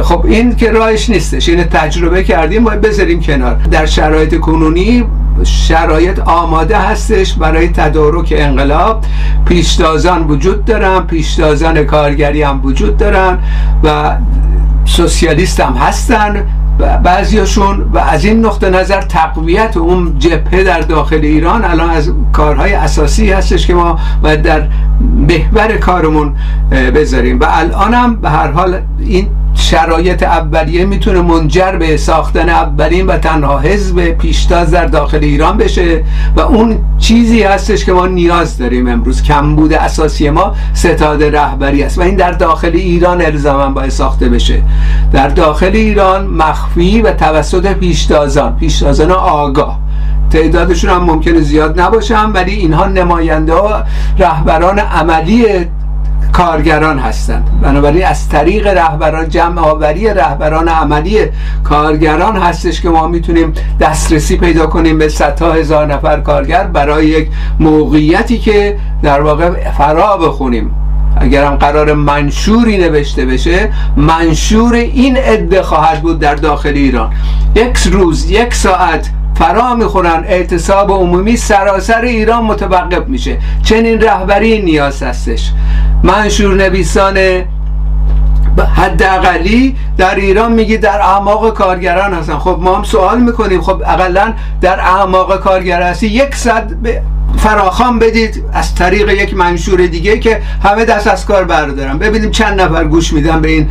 خب 0.02 0.26
این 0.26 0.56
که 0.56 0.71
راهش 0.71 1.11
نیستش. 1.11 1.49
این 1.49 1.64
تجربه 1.64 2.25
کردیم 2.25 2.64
باید 2.64 2.80
بذاریم 2.80 3.21
کنار. 3.21 3.54
در 3.71 3.87
شرایط 3.87 4.40
کنونی 4.40 5.04
شرایط 5.44 6.18
آماده 6.18 6.78
هستش 6.78 7.34
برای 7.34 7.68
تدارک 7.68 8.34
انقلاب. 8.36 9.04
پیشتازان 9.44 10.22
وجود 10.22 10.64
دارن 10.64 11.00
پیشتازان 11.00 11.84
کارگری 11.84 12.42
هم 12.42 12.60
وجود 12.64 12.96
دارن 12.96 13.38
و 13.84 14.16
سوسیالیست 14.84 15.60
هم 15.60 15.72
هستن 15.72 16.46
بعضیاشون 17.04 17.90
و 17.94 17.98
از 17.98 18.24
این 18.24 18.46
نقطه 18.46 18.70
نظر 18.70 19.00
تقویت 19.00 19.76
اون 19.76 20.18
جبهه 20.18 20.64
در 20.64 20.80
داخل 20.80 21.20
ایران 21.22 21.64
الان 21.64 21.90
از 21.90 22.12
کارهای 22.32 22.72
اساسی 22.72 23.30
هستش 23.30 23.66
که 23.66 23.74
ما 23.74 23.98
باید 24.22 24.42
در 24.42 24.68
محور 25.16 25.76
کارمون 25.76 26.34
بذاریم. 26.70 27.40
و 27.40 27.46
الان 27.48 27.94
هم 27.94 28.16
به 28.16 28.30
هر 28.30 28.50
حال 28.50 28.80
این 28.98 29.28
شرایط 29.54 30.23
اولیه 30.23 30.85
می‌تونه 30.85 31.21
منجر 31.21 31.76
به 31.76 31.97
ساختن 31.97 32.49
اولین 32.49 33.06
و 33.06 33.18
تنها 33.18 33.59
حزب 33.59 34.11
پیشتاز 34.11 34.71
در 34.71 34.87
داخل 34.87 35.18
ایران 35.23 35.56
بشه 35.56 36.04
و 36.37 36.40
اون 36.40 36.78
چیزی 36.99 37.42
هستش 37.42 37.85
که 37.85 37.92
ما 37.92 38.06
نیاز 38.06 38.59
داریم. 38.59 38.88
امروز 38.88 39.23
کمبود 39.23 39.73
اساسی 39.73 40.30
ما 40.30 40.54
ستاد 40.75 41.23
رهبری 41.23 41.82
است 41.82 41.99
و 41.99 42.00
این 42.00 42.16
در 42.16 42.32
داخل 42.32 42.71
ایران 42.75 43.23
الزاما 43.23 43.68
باید 43.68 43.90
ساخته 43.90 44.28
بشه. 44.28 44.62
در 45.12 45.28
داخل 45.28 45.71
ایران 45.75 46.26
مخفی 46.26 47.02
و 47.02 47.12
توسط 47.12 47.73
پیشتازان 47.73 48.56
پیشتازان 48.56 49.11
آگاه. 49.11 49.78
تعدادشون 50.30 50.90
هم 50.90 51.04
ممکنه 51.04 51.40
زیاد 51.40 51.80
نباشن 51.80 52.30
ولی 52.30 52.52
اینها 52.52 52.87
نماینده 52.87 53.54
ها 53.54 53.82
رهبران 54.18 54.78
عملی 54.78 55.44
کارگران 56.32 56.98
هستند. 56.98 57.60
بنابراین 57.62 58.04
از 58.04 58.28
طریق 58.28 58.66
رهبران 58.66 59.28
جمع 59.28 59.62
آوری 59.62 60.08
رهبران 60.08 60.68
عملی 60.68 61.18
کارگران 61.64 62.36
هستش 62.36 62.80
که 62.80 62.88
ما 62.88 63.06
می‌تونیم 63.06 63.52
دسترسی 63.80 64.36
پیدا 64.36 64.66
کنیم 64.66 64.98
به 64.98 65.08
صدها 65.08 65.52
هزار 65.52 65.86
نفر 65.86 66.20
کارگر 66.20 66.64
برای 66.64 67.06
یک 67.06 67.28
موقعیتی 67.60 68.38
که 68.38 68.78
در 69.02 69.20
واقع 69.20 69.70
فرا 69.70 70.16
بخونیم. 70.16 70.74
اگرم 71.16 71.56
قرار 71.56 71.92
منشوری 71.92 72.78
نوشته 72.78 73.26
بشه 73.26 73.72
منشور 73.96 74.74
این 74.74 75.16
عده 75.16 75.62
خواهد 75.62 76.02
بود 76.02 76.18
در 76.18 76.34
داخل 76.34 76.72
ایران. 76.74 77.12
یک 77.54 77.78
روز 77.78 78.30
یک 78.30 78.54
ساعت 78.54 79.10
فرا 79.34 79.74
می‌خورن 79.74 80.24
اعتصاب 80.26 80.90
عمومی 80.90 81.36
سراسر 81.36 82.00
ایران 82.00 82.44
متوقف 82.44 83.08
میشه. 83.08 83.38
چنین 83.62 84.00
رهبری 84.00 84.62
نیاز 84.62 85.02
هستش. 85.02 85.52
منشور 86.02 86.54
نویسان 86.54 87.18
حداقلی 88.76 89.76
در 89.96 90.14
ایران 90.14 90.52
میگی 90.52 90.78
در 90.78 91.00
اعماق 91.00 91.54
کارگران 91.54 92.14
هستن. 92.14 92.38
خب 92.38 92.58
ما 92.60 92.76
هم 92.76 92.84
سوال 92.84 93.20
می‌کنیم. 93.20 93.60
خب 93.60 93.82
اقلا 93.86 94.32
در 94.60 94.80
اعماق 94.80 95.40
کارگر 95.40 95.82
هستی 95.82 96.06
یک 96.06 96.34
صد 96.34 96.72
فراخان 97.36 97.98
بدید 97.98 98.44
از 98.52 98.74
طریق 98.74 99.08
یک 99.08 99.36
منشور 99.36 99.86
دیگه 99.86 100.18
که 100.18 100.42
همه 100.62 100.84
دست 100.84 101.06
از 101.06 101.26
کار 101.26 101.44
بردارن. 101.44 101.98
ببینیم 101.98 102.30
چند 102.30 102.60
نفر 102.60 102.84
گوش 102.84 103.12
میدن 103.12 103.40
به 103.40 103.48
این 103.48 103.68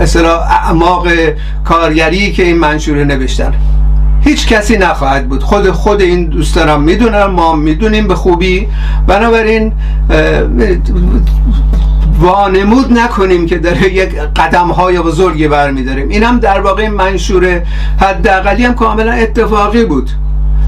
اصلا 0.00 0.40
اعماق 0.40 1.08
کارگری 1.64 2.32
که 2.32 2.42
این 2.42 2.58
منشور 2.58 3.04
نوشتن. 3.04 3.54
هیچ 4.24 4.46
کسی 4.46 4.76
نخواهد 4.76 5.28
بود. 5.28 5.42
خود 5.42 5.70
خود 5.70 6.00
این 6.00 6.24
دوستانم 6.24 6.82
می‌دونم 6.82 7.26
ما 7.26 7.56
می‌دونیم 7.56 8.08
به 8.08 8.14
خوبی. 8.14 8.68
بنابراین 9.06 9.72
وانمود 12.20 12.92
نکنیم 12.98 13.46
که 13.46 13.58
داره 13.58 13.94
یک 13.94 14.14
قدم 14.36 14.68
های 14.68 14.98
بزرگی 14.98 15.48
برمیداریم. 15.48 16.08
این 16.08 16.22
هم 16.22 16.38
در 16.38 16.60
واقع 16.60 16.88
منشور 16.88 17.62
حداقلی 18.00 18.64
هم 18.64 18.74
کاملا 18.74 19.12
اتفاقی 19.12 19.84
بود. 19.84 20.10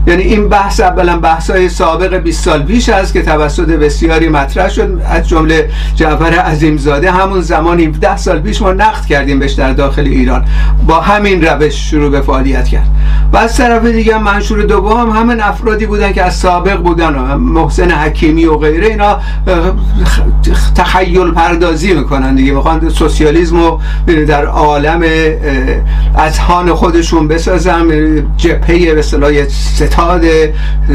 یعنی 0.07 0.23
این 0.23 0.49
بحث 0.49 0.81
اولا 0.81 1.17
بحث 1.17 1.51
های 1.51 1.69
سابق 1.69 2.15
20 2.15 2.45
سال 2.45 2.63
پیش 2.63 2.89
است 2.89 3.13
که 3.13 3.23
توسط 3.23 3.67
بسیاری 3.67 4.29
مطرح 4.29 4.69
شد. 4.69 5.01
از 5.11 5.29
جمله 5.29 5.71
جعفر 5.95 6.33
عظیمزاده 6.33 7.11
همون 7.11 7.41
زمان 7.41 7.81
17 7.81 8.17
سال 8.17 8.41
پیش 8.41 8.63
ما 8.63 8.73
نقد 8.73 9.07
کردیم 9.07 9.39
بهش 9.39 9.53
در 9.53 9.73
داخل 9.73 10.03
ایران. 10.03 10.45
با 10.87 11.01
همین 11.01 11.45
روش 11.45 11.91
شروع 11.91 12.11
به 12.11 12.21
فعالیت 12.21 12.69
کرد. 12.69 12.87
و 13.33 13.37
از 13.37 13.57
طرف 13.57 13.85
دیگه 13.85 14.19
منشور 14.19 14.63
دوم 14.63 15.11
هم 15.11 15.21
همین 15.21 15.41
افرادی 15.41 15.87
بودن 15.87 16.13
که 16.13 16.23
از 16.23 16.35
سابق 16.35 16.77
بودن 16.77 17.15
محسن 17.35 17.91
حکیمی 17.91 18.45
و 18.45 18.57
غیره 18.57 18.87
اینا 18.87 19.19
تخیل 20.75 21.31
پردازی 21.31 21.95
می‌کنن 21.95 22.35
دیگه. 22.35 22.53
می‌خوان 22.53 22.89
سوسیالیسم 22.89 23.57
رو 23.61 23.81
در 24.29 24.47
عالم 24.47 25.03
اذهان 26.19 26.75
خودشون 26.75 27.29
بسازن 27.29 27.87
جبهه 28.37 28.95
به 28.95 29.03
ستاد 29.97 30.25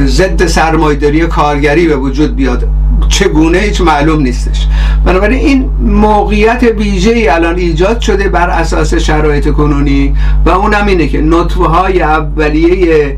ضد 0.05 0.46
سرمایداری 0.46 1.27
کارگری 1.27 1.88
به 1.88 1.96
وجود 1.96 2.36
بیاد 2.36 2.67
چگونه؟ 3.10 3.58
هیچ 3.58 3.81
معلوم 3.81 4.22
نیستش. 4.22 4.67
بنابراین 5.05 5.39
این 5.46 5.70
موقعیت 5.81 6.63
ویژه 6.63 7.27
الان 7.29 7.58
ایجاد 7.58 8.00
شده 8.00 8.29
بر 8.29 8.50
اساس 8.50 8.93
شرایط 8.93 9.51
کنونی 9.51 10.13
و 10.46 10.50
اونم 10.50 10.88
اینه 10.88 11.08
که 11.08 11.22
نطفه 11.22 11.63
های 11.63 12.01
اولیه 12.01 13.17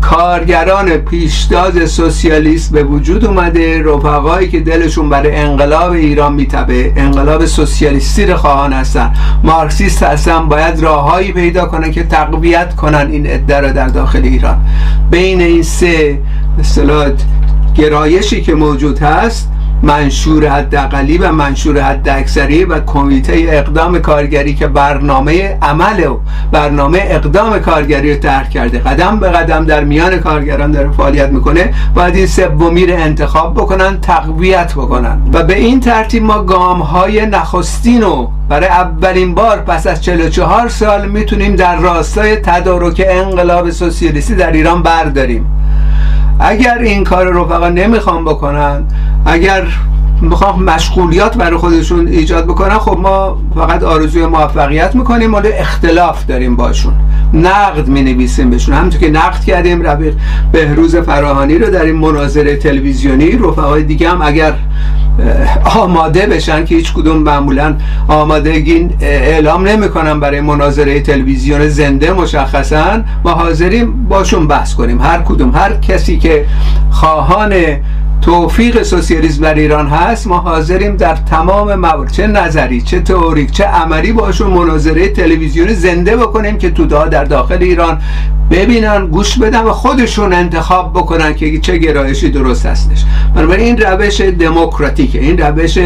کارگران 0.00 0.96
پیشتاز 0.96 1.90
سوسیالیست 1.90 2.72
به 2.72 2.84
وجود 2.84 3.24
اومده 3.24 3.82
رفقایی 3.82 4.48
که 4.48 4.60
دلشون 4.60 5.08
برای 5.08 5.36
انقلاب 5.36 5.92
ایران 5.92 6.34
میتبه 6.34 6.92
انقلاب 6.96 7.46
سوسیالیستی 7.46 8.26
رو 8.26 8.36
خواهان 8.36 8.72
هستن. 8.72 9.12
مارکسیست 9.44 10.02
هستن 10.02 10.48
باید 10.48 10.80
راههایی 10.80 11.32
پیدا 11.32 11.66
کنن 11.66 11.92
که 11.92 12.02
تقویت 12.02 12.76
کنن 12.76 13.08
این 13.10 13.26
عده 13.26 13.60
رو 13.60 13.72
در 13.72 13.88
داخل 13.88 14.22
ایران. 14.22 14.66
بین 15.10 15.40
این 15.40 15.62
سه 15.62 16.18
اصطلاح 16.58 17.10
گرایشی 17.74 18.42
که 18.42 18.54
موجود 18.54 18.98
هست 18.98 19.52
منشور 19.82 20.48
حداقلی 20.48 21.18
و 21.18 21.32
منشور 21.32 21.80
حد 21.80 22.08
اکثری 22.08 22.64
و 22.64 22.80
کمیته 22.80 23.46
اقدام 23.48 23.98
کارگری 23.98 24.54
که 24.54 24.66
برنامه 24.66 25.58
عمل 25.62 26.06
و 26.06 26.18
برنامه 26.52 26.98
اقدام 27.02 27.58
کارگری 27.58 28.14
رو 28.14 28.20
طرح 28.20 28.48
کرده. 28.48 28.78
قدم 28.78 29.20
به 29.20 29.28
قدم 29.28 29.64
در 29.64 29.84
میان 29.84 30.16
کارگران 30.16 30.72
داره 30.72 30.90
فعالیت 30.90 31.28
می‌کنه. 31.28 31.74
باید 31.94 32.16
این 32.16 32.26
سومی 32.26 32.86
رو 32.86 32.94
انتخاب 32.96 33.54
بکنن 33.54 34.00
تقویت 34.00 34.72
بکنن. 34.72 35.18
و 35.32 35.42
به 35.42 35.58
این 35.58 35.80
ترتیب 35.80 36.22
ما 36.22 36.42
گام 36.42 36.80
های 36.80 37.26
نخستین 37.26 38.02
رو 38.02 38.30
برای 38.48 38.68
اولین 38.68 39.34
بار 39.34 39.56
پس 39.58 39.86
از 39.86 40.02
44 40.02 40.68
سال 40.68 41.08
می‌تونیم 41.08 41.56
در 41.56 41.76
راستای 41.76 42.36
تدارک 42.36 43.02
انقلاب 43.08 43.70
سوسیالیستی 43.70 44.34
در 44.34 44.52
ایران 44.52 44.82
برداریم. 44.82 45.55
اگر 46.40 46.78
این 46.78 47.04
کار 47.04 47.26
رو 47.26 47.48
فقط 47.48 47.72
نمی‌خوام 47.72 48.24
بکنن 48.24 48.84
اگر 49.26 49.62
می‌خوام 50.20 50.62
مشغولیات 50.62 51.36
برای 51.36 51.56
خودشون 51.56 52.08
ایجاد 52.08 52.44
بکنن 52.44 52.78
خب 52.78 52.98
ما 52.98 53.38
فقط 53.54 53.82
آرزوی 53.82 54.26
موفقیت 54.26 54.94
می‌کنیم 54.94 55.34
ولی 55.34 55.52
اختلاف 55.52 56.26
داریم 56.26 56.56
باشون. 56.56 56.92
نقد 57.34 57.88
می 57.88 58.02
نویسیم 58.02 58.50
بهشون. 58.50 58.74
همونطور 58.74 59.00
که 59.00 59.10
نقد 59.10 59.44
کردیم 59.44 59.82
ربیق 59.82 60.14
بهروز 60.52 60.96
فراهانی 60.96 61.58
رو 61.58 61.70
در 61.70 61.82
این 61.82 61.96
مناظره 61.96 62.56
تلویزیونی 62.56 63.30
رفقای 63.30 63.82
دیگه 63.82 64.10
هم 64.10 64.22
اگر 64.22 64.52
آماده 65.64 66.26
بشن 66.26 66.64
که 66.64 66.74
هیچ 66.74 66.92
کدوم 66.92 67.16
معمولا 67.16 67.74
آمادگی 68.08 68.88
اعلام 69.00 69.68
نمی‌کنن 69.68 70.20
برای 70.20 70.40
مناظره 70.40 71.00
تلویزیون 71.00 71.68
زنده 71.68 72.12
مشخصا. 72.12 73.00
ما 73.24 73.30
حاضریم 73.30 74.08
باشون 74.08 74.48
بحث 74.48 74.74
کنیم. 74.74 75.00
هر 75.00 75.18
کدوم 75.18 75.54
هر 75.54 75.76
کسی 75.76 76.18
که 76.18 76.44
خواهان 76.90 77.54
توفیق 78.22 78.82
سوسیالیسم 78.82 79.42
در 79.42 79.54
ایران 79.54 79.88
هست 79.88 80.26
ما 80.26 80.38
حاضریم 80.38 80.96
در 80.96 81.14
تمام 81.14 81.74
موارد 81.74 82.12
چه 82.12 82.26
نظری 82.26 82.80
چه 82.80 83.00
تئوریک 83.00 83.50
چه 83.50 83.64
عملی 83.64 84.12
باشون 84.12 84.50
مناظره 84.50 85.08
تلویزیونی 85.08 85.74
زنده 85.74 86.16
بکنیم 86.16 86.58
که 86.58 86.70
توده 86.70 87.08
در 87.08 87.24
داخل 87.24 87.62
ایران 87.62 87.98
ببینن 88.50 89.06
گوش 89.06 89.38
بدن 89.38 89.60
و 89.60 89.72
خودشون 89.72 90.32
انتخاب 90.32 90.92
بکنن 90.92 91.34
که 91.34 91.58
چه 91.58 91.78
گرایشی 91.78 92.30
درست 92.30 92.66
هستش. 92.66 93.04
بنابراین 93.34 93.66
این 93.66 93.78
روش 93.78 94.20
دموکراتیکه. 94.20 95.18
این 95.20 95.38
روش 95.38 95.78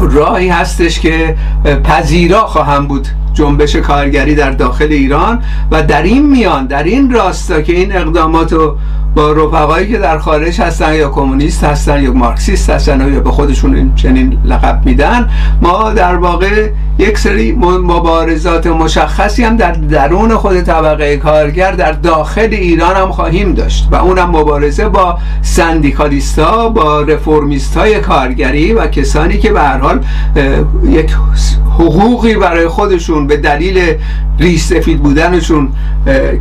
راهی 0.00 0.48
هستش 0.48 1.00
که 1.00 1.36
پذیرا 1.84 2.46
خواهم 2.46 2.86
بود 2.86 3.08
جنبش 3.34 3.76
کارگری 3.76 4.34
در 4.34 4.50
داخل 4.50 4.88
ایران 4.90 5.42
و 5.70 5.82
در 5.82 6.02
این 6.02 6.30
میان 6.30 6.66
در 6.66 6.82
این 6.82 7.10
راستا 7.10 7.60
که 7.60 7.72
این 7.72 7.96
اقدامات 7.96 8.52
رو 8.52 8.76
با 9.14 9.32
رفقایی 9.32 9.88
که 9.88 9.98
در 9.98 10.18
خارج 10.18 10.60
هستن 10.60 10.94
یا 10.94 11.08
کمونیست 11.08 11.64
هستن 11.64 12.02
یا 12.02 12.12
مارکسیست 12.12 12.70
هستن 12.70 13.12
یا 13.12 13.20
به 13.20 13.30
خودشون 13.30 13.94
چنین 13.94 14.38
لقب 14.44 14.82
میدن 14.84 15.30
ما 15.62 15.92
در 15.92 16.16
واقع 16.16 16.70
یک 16.98 17.18
سری 17.18 17.52
مبارزات 17.52 18.66
مشخصی 18.66 19.44
هم 19.44 19.56
در 19.56 19.72
درون 19.72 20.36
خود 20.36 20.60
طبقه 20.60 21.16
کارگر 21.16 21.72
در 21.72 21.92
داخل 21.92 22.48
ایران 22.50 22.96
هم 22.96 23.12
خواهیم 23.12 23.54
داشت 23.54 23.88
و 23.90 23.94
اونم 23.94 24.30
مبارزه 24.30 24.88
با 24.88 25.18
سندیکالیستا 25.42 26.68
با 26.68 27.00
رفرمیست 27.00 27.76
های 27.76 28.00
کارگری 28.00 28.72
و 28.72 28.86
کسانی 28.86 29.38
که 29.38 29.52
به 29.52 29.60
حال 29.60 30.04
یک 30.84 31.10
حقوقی 31.78 32.34
برای 32.34 32.68
خودشون 32.68 33.26
به 33.26 33.36
دلیل 33.36 33.94
ریش 34.38 34.62
سفید 34.62 35.02
بودنشون 35.02 35.68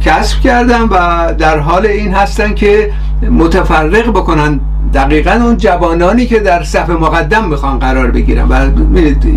کسب 0.05 0.39
کردن 0.39 0.81
و 0.81 1.33
در 1.33 1.59
حال 1.59 1.85
این 1.85 2.13
هستن 2.13 2.53
که 2.53 2.91
متفرق 3.31 4.09
بکنن 4.09 4.59
دقیقا 4.93 5.31
اون 5.31 5.57
جوانانی 5.57 6.25
که 6.25 6.39
در 6.39 6.63
صف 6.63 6.89
مقدم 6.89 7.47
می‌خوان 7.47 7.79
قرار 7.79 8.11
بگیرن. 8.11 8.47
و 8.49 8.69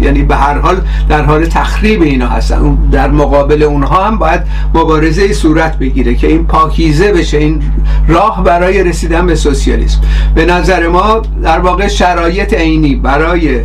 یعنی 0.03 0.23
به 0.23 0.37
هر 0.37 0.59
حال 0.59 0.77
در 1.09 1.23
حال 1.23 1.45
تخریب 1.45 2.03
اینا 2.03 2.29
هستن. 2.29 2.79
در 2.93 3.11
مقابل 3.11 3.63
اونها 3.63 4.05
هم 4.05 4.19
باید 4.19 4.41
مبارزه 4.75 5.33
صورت 5.33 5.79
بگیره 5.79 6.15
که 6.15 6.27
این 6.27 6.47
پاکیزه 6.47 7.13
بشه 7.13 7.39
این 7.39 7.63
راه 8.09 8.45
برای 8.45 8.83
رسیدن 8.83 9.27
به 9.27 9.35
سوسیالیسم. 9.35 10.01
به 10.35 10.45
نظر 10.47 10.89
ما 10.89 11.23
در 11.43 11.59
واقع 11.59 11.89
شرایط 11.89 12.55
عینی 12.55 12.95
برای 12.95 13.61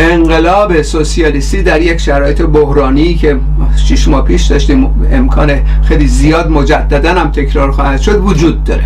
انقلاب 0.00 0.82
سوسیالیستی 0.82 1.62
در 1.62 1.82
یک 1.82 1.96
شرایط 1.96 2.42
بحرانی 2.42 3.14
که 3.14 3.36
شش 3.76 4.08
ماه 4.08 4.24
پیش 4.24 4.46
داشتیم 4.46 5.08
امکان 5.12 5.52
خیلی 5.82 6.06
زیاد 6.06 6.50
مجددا 6.50 7.14
هم 7.14 7.30
تکرار 7.30 7.70
خواهد 7.70 8.00
شد 8.00 8.20
وجود 8.24 8.64
داره. 8.64 8.84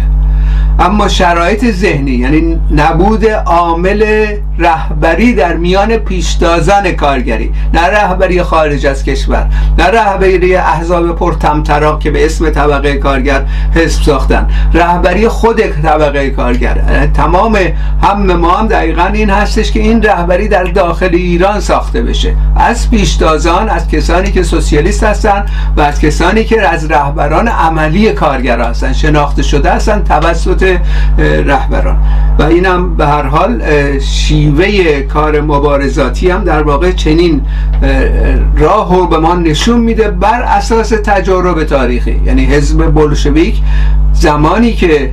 اما 0.78 1.08
شرایط 1.08 1.70
ذهنی 1.70 2.10
یعنی 2.10 2.60
نبود 2.70 3.26
عامل 3.26 4.26
رهبری 4.58 5.34
در 5.34 5.56
میان 5.56 5.96
پیشتازان 5.96 6.92
کارگری. 6.92 7.52
نه 7.74 7.80
رهبری 7.80 8.42
خارج 8.42 8.86
از 8.86 9.04
کشور 9.04 9.46
نه 9.78 9.84
رهبری 9.84 10.56
احزاب 10.56 11.16
پرتمطراق 11.16 12.00
که 12.00 12.10
به 12.10 12.26
اسم 12.26 12.50
طبقه 12.50 12.94
کارگر 12.94 13.44
حزب 13.74 14.02
ساختن. 14.02 14.48
رهبری 14.74 15.28
خود 15.28 15.60
طبقه 15.82 16.30
کارگر. 16.30 17.06
تمام 17.14 17.58
هم 18.02 18.36
ما 18.36 18.50
هم 18.50 18.66
دقیقا 18.66 19.06
این 19.06 19.30
هستش 19.30 19.72
که 19.72 19.80
این 19.80 20.02
رهبری 20.02 20.48
در 20.48 20.64
داخل 20.64 21.10
ایران 21.12 21.60
ساخته 21.60 22.02
بشه. 22.02 22.34
از 22.56 22.90
پیشتازان 22.90 23.68
از 23.68 23.88
کسانی 23.88 24.32
که 24.32 24.42
سوسیالیست 24.42 25.04
هستن 25.04 25.46
و 25.76 25.80
از 25.80 26.00
کسانی 26.00 26.44
که 26.44 26.68
از 26.68 26.90
رهبران 26.90 27.48
عملی 27.48 28.12
کارگر 28.12 28.60
هستن 28.60 28.92
شناخته 28.92 29.42
شده 29.42 29.72
هستن 29.72 30.04
توسط 30.04 30.59
رهبران. 31.18 31.98
و 32.38 32.42
اینم 32.42 32.94
به 32.94 33.06
هر 33.06 33.22
حال 33.22 33.62
شیوه 33.98 35.00
کار 35.02 35.40
مبارزاتی 35.40 36.30
هم 36.30 36.44
در 36.44 36.62
واقع 36.62 36.90
چنین 36.90 37.42
راه 38.56 38.96
رو 38.96 39.06
به 39.06 39.18
ما 39.18 39.34
نشون 39.34 39.80
میده 39.80 40.10
بر 40.10 40.42
اساس 40.42 40.88
تجارب 40.88 41.64
تاریخی. 41.64 42.20
یعنی 42.26 42.44
حزب 42.44 42.90
بولشویک 42.90 43.62
زمانی 44.12 44.72
که 44.72 45.10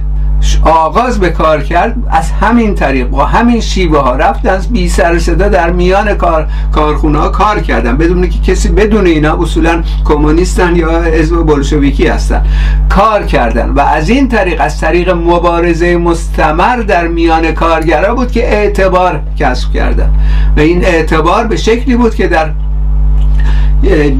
آغاز 0.63 1.19
به 1.19 1.30
کار 1.30 1.63
کرد 1.63 1.95
از 2.10 2.32
همین 2.32 2.76
طریق 2.76 3.08
با 3.10 3.26
همین 3.26 3.62
شیوه 3.62 4.00
ها 4.00 4.15
رفتن 4.15 4.62
بی 4.71 4.89
سر 4.89 5.19
صدا 5.19 5.50
در 5.50 5.69
میان 5.69 6.13
کار 6.13 6.47
کارخونه 6.71 7.19
ها 7.19 7.30
کار 7.30 7.60
کردن. 7.60 7.97
بدون 7.97 8.30
که 8.30 8.39
کسی 8.39 8.69
بدون 8.69 9.06
اینا 9.06 9.41
اصولا 9.41 9.84
کمونیستن 10.06 10.76
یا 10.76 11.02
حزب 11.02 11.45
بلشویکی 11.45 12.08
هستن. 12.08 12.45
کار 12.89 13.23
کردن. 13.23 13.69
و 13.69 13.80
از 13.80 14.10
این 14.10 14.28
طریق 14.28 14.62
از 14.62 14.82
طریق 14.82 15.10
مبارزه 15.10 15.97
مستمر 15.97 16.78
در 16.78 17.08
میان 17.08 17.52
کارگرا 17.52 18.15
بود 18.15 18.32
که 18.32 18.54
اعتبار 18.54 19.21
کسب 19.39 19.73
کردن. 19.73 20.10
و 20.58 20.60
این 20.60 20.86
اعتبار 20.86 21.47
به 21.47 21.58
شکلی 21.58 21.95
بود 21.95 22.15
که 22.15 22.28
در 22.28 22.50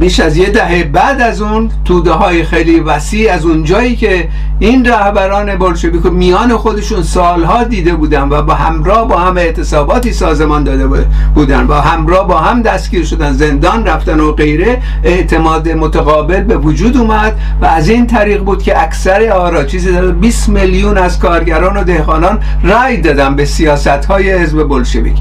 بیش 0.00 0.20
از 0.20 0.36
یه 0.36 0.50
دهه 0.50 0.84
بعد 0.84 1.20
از 1.20 1.42
اون 1.42 1.70
توده 1.84 2.12
های 2.12 2.44
خیلی 2.44 2.80
وسیع 2.80 3.32
از 3.32 3.44
اون 3.44 3.64
جایی 3.64 3.96
که 3.96 4.28
این 4.58 4.84
رهبران 4.84 5.56
بلشویک 5.56 6.06
میان 6.06 6.56
خودشون 6.56 7.02
سالها 7.02 7.64
دیده 7.64 7.94
بودن 7.94 8.28
و 8.28 8.42
با 8.42 8.54
همراه 8.54 9.08
با 9.08 9.18
هم 9.18 9.36
اعتصاباتی 9.36 10.12
سازمان 10.12 10.64
داده 10.64 11.06
بودن 11.34 11.66
با 11.66 11.80
همراه 11.80 12.28
با 12.28 12.38
هم 12.38 12.62
دستگیر 12.62 13.04
شدن 13.04 13.32
زندان 13.32 13.86
رفتن 13.86 14.20
و 14.20 14.32
غیره 14.32 14.82
اعتماد 15.04 15.68
متقابل 15.68 16.40
به 16.40 16.56
وجود 16.56 16.96
اومد 16.96 17.40
و 17.62 17.66
از 17.66 17.88
این 17.88 18.06
طریق 18.06 18.42
بود 18.42 18.62
که 18.62 18.82
اکثر 18.82 19.30
آرا 19.30 19.64
چیزی 19.64 19.90
20 20.20 20.48
میلیون 20.48 20.98
از 20.98 21.18
کارگران 21.18 21.76
و 21.76 21.84
دهقانان 21.84 22.38
رای 22.62 22.96
دادن 22.96 23.36
به 23.36 23.44
سیاست 23.44 23.88
های 23.88 24.30
حزب 24.30 24.68
بلشویک. 24.68 25.16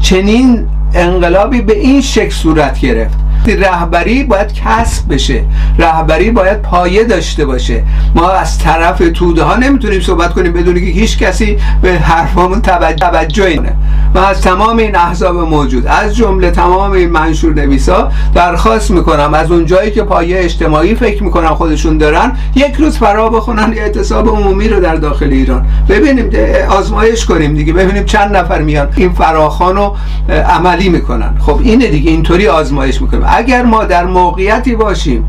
چنین 0.00 0.68
انقلابی 0.94 1.60
به 1.60 1.78
این 1.78 2.00
شکل 2.00 2.30
صورت 2.30 2.80
گرفت. 2.80 3.25
رهبری 3.46 4.24
باید 4.24 4.52
کسب 4.52 5.14
بشه. 5.14 5.44
رهبری 5.78 6.30
باید 6.30 6.62
پایه 6.62 7.04
داشته 7.04 7.44
باشه. 7.44 7.84
ما 8.14 8.30
از 8.30 8.58
طرف 8.58 9.02
توده 9.14 9.42
ها 9.42 9.56
نمی‌تونیم 9.56 10.00
صحبت 10.00 10.34
کنیم 10.34 10.52
بدون 10.52 10.74
که 10.74 10.80
هیچ 10.80 11.18
کسی 11.18 11.58
به 11.82 11.92
حرفامون 11.92 12.60
توجه 12.60 13.60
نه 13.60 13.76
و 14.14 14.18
از 14.18 14.40
تمام 14.40 14.76
این 14.76 14.96
احزاب 14.96 15.36
موجود 15.36 15.86
از 15.86 16.16
جمله 16.16 16.50
تمام 16.50 16.92
این 16.92 17.10
منشور 17.10 17.54
نویسا 17.54 18.12
درخواست 18.34 18.90
می‌کنم 18.90 19.34
از 19.34 19.50
اون 19.50 19.66
جایی 19.66 19.90
که 19.90 20.02
پایه 20.02 20.44
اجتماعی 20.44 20.94
فکر 20.94 21.22
می‌کنن 21.22 21.48
خودشون 21.48 21.98
دارن 21.98 22.32
یک 22.54 22.74
روز 22.74 22.98
فرا 22.98 23.28
بخونن 23.28 23.74
اعتصاب 23.76 24.28
عمومی 24.28 24.68
رو 24.68 24.80
در 24.80 24.96
داخل 24.96 25.30
ایران. 25.30 25.66
ببینیم 25.88 26.30
آزمایش 26.68 27.24
کنیم 27.24 27.54
دیگه. 27.54 27.72
ببینیم 27.72 28.04
چند 28.04 28.36
نفر 28.36 28.62
میان. 28.62 28.88
این 28.96 29.12
فراخان 29.12 29.76
رو 29.76 29.96
عملی 30.28 30.88
می‌کنن. 30.88 31.34
خب 31.40 31.60
اینه 31.62 31.86
دیگه. 31.86 32.10
اینطوری 32.10 32.48
آزمایش 32.48 33.02
می‌کنیم 33.02 33.24
اگر 33.28 33.62
ما 33.62 33.84
در 33.84 34.04
موقعیتی 34.04 34.76
باشیم 34.76 35.28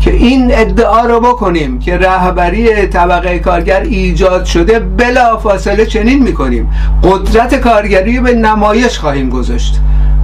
که 0.00 0.12
این 0.12 0.50
ادعا 0.54 1.00
رو 1.00 1.20
بکنیم 1.20 1.78
که 1.78 1.98
رهبری 1.98 2.86
طبقه 2.86 3.38
کارگر 3.38 3.80
ایجاد 3.80 4.44
شده 4.44 4.78
بلا 4.78 5.36
فاصله 5.36 5.86
چنین 5.86 6.22
می‌کنیم. 6.22 6.70
قدرت 7.02 7.54
کارگری 7.54 8.20
به 8.20 8.34
نمایش 8.34 8.98
خواهیم 8.98 9.28
گذاشت. 9.28 9.80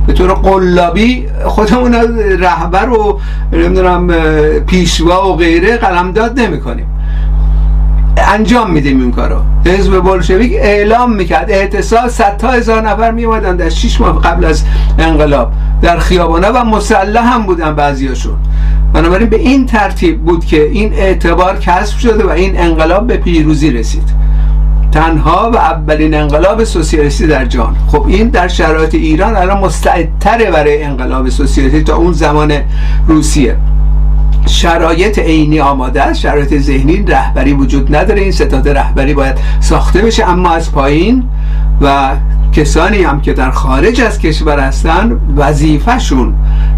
به 0.06 0.12
طور 0.12 0.34
قلابی 0.34 1.26
خودمون 1.44 1.94
رهبر 2.40 2.88
و 2.88 3.20
نمی‌دونم 3.52 4.06
پیشوا 4.66 5.32
و 5.32 5.36
غیره 5.36 5.76
قلمداد 5.76 6.40
نمی 6.40 6.60
کنیم 6.60 6.93
انجام 8.16 8.70
میدیم 8.70 9.00
این 9.00 9.10
کارو. 9.10 9.36
حزب 9.66 10.00
بلشویک 10.00 10.52
اعلام 10.54 11.12
می‌کرد. 11.12 11.50
اعتصال 11.50 12.08
صد 12.08 12.36
تا 12.36 12.48
هزار 12.48 12.88
نفر 12.88 13.10
میومدن 13.10 13.56
در 13.56 13.68
6 13.68 14.00
ماه 14.00 14.20
قبل 14.20 14.44
از 14.44 14.62
انقلاب. 14.98 15.52
در 15.82 15.98
خیابانه 15.98 16.48
و 16.48 16.64
مسلح 16.64 17.34
هم 17.34 17.42
بودن 17.42 17.74
بعضیاشون. 17.74 18.34
بنابراین 18.92 19.28
به 19.28 19.36
این 19.36 19.66
ترتیب 19.66 20.22
بود 20.22 20.44
که 20.44 20.62
این 20.62 20.92
اعتبار 20.92 21.58
کسب 21.58 21.98
شده 21.98 22.24
و 22.24 22.30
این 22.30 22.60
انقلاب 22.60 23.06
به 23.06 23.16
پیروزی 23.16 23.70
رسید. 23.70 24.24
تنها 24.92 25.50
و 25.50 25.56
اولین 25.56 26.14
انقلاب 26.14 26.64
سوسیالیستی 26.64 27.26
در 27.26 27.44
جهان. 27.44 27.76
خب 27.88 28.04
این 28.08 28.28
در 28.28 28.48
شرایط 28.48 28.94
ایران 28.94 29.36
الان 29.36 29.58
مستعدتره 29.58 30.50
برای 30.50 30.82
انقلاب 30.82 31.28
سوسیالیستی 31.28 31.82
تا 31.82 31.96
اون 31.96 32.12
زمان 32.12 32.52
روسیه. 33.08 33.56
شرایط 34.54 35.18
عینی 35.18 35.60
آماده 35.60 36.02
است 36.02 36.20
شرایط 36.20 36.58
ذهنی 36.58 36.96
رهبری 36.96 37.52
وجود 37.52 37.96
نداره 37.96 38.20
این 38.22 38.32
ستاد 38.32 38.68
رهبری 38.68 39.14
باید 39.14 39.38
ساخته 39.60 40.02
بشه. 40.02 40.28
اما 40.28 40.50
از 40.50 40.72
پایین 40.72 41.24
و 41.80 42.10
کسانی 42.52 43.02
هم 43.02 43.20
که 43.20 43.32
در 43.32 43.50
خارج 43.50 44.00
از 44.00 44.18
کشور 44.18 44.58
هستن 44.58 45.20
وظیفهشون 45.36 46.34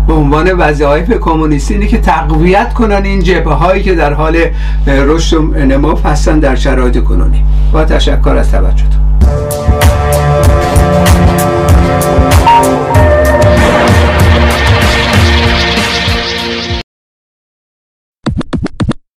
به 0.07 0.13
عنوان 0.13 0.53
وظایف 0.53 1.13
کمونیستی 1.13 1.75
اینه 1.75 1.87
که 1.87 1.99
تقویت 1.99 2.75
کنن 2.75 3.05
این 3.05 3.23
جبهه 3.23 3.55
هایی 3.55 3.83
که 3.83 3.95
در 3.95 4.13
حال 4.13 4.37
رشد 4.87 5.37
و 5.37 5.41
نمو 5.41 5.97
هستن 6.05 6.39
در 6.39 6.57
شرایط 6.57 7.05
کنونی. 7.05 7.45
با 7.73 7.85
تشکر 7.85 8.37
از 8.37 8.51
توجهتون. 8.51 9.01